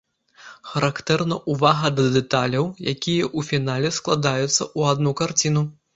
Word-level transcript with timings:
Характэрна 0.69 1.35
ўвага 1.55 1.87
да 1.99 2.05
дэталяў, 2.15 2.65
якія 2.95 3.25
ў 3.37 3.49
фінале 3.51 3.93
складаюцца 3.99 4.53
ў 4.55 4.79
адну 4.95 5.11
карціну. 5.21 5.63